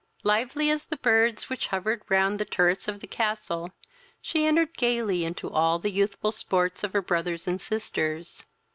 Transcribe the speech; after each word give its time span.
Lively 0.23 0.71
as 0.71 0.85
the 0.87 0.97
birds 0.97 1.47
which 1.47 1.67
hovered 1.67 2.01
round 2.09 2.39
the 2.39 2.43
turrets 2.43 2.87
of 2.87 3.01
the 3.01 3.05
castle, 3.07 3.69
she 4.19 4.47
entered 4.47 4.75
gaily 4.75 5.23
into 5.23 5.47
all 5.47 5.77
the 5.77 5.91
youthful 5.91 6.31
sports 6.31 6.83
of 6.83 6.93
her 6.93 7.03
brothers 7.03 7.45
and 7.47 7.61
sisters. 7.61 8.43